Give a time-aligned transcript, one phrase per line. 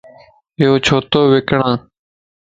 [0.59, 1.61] ايو ڇو تو وڪڻ؟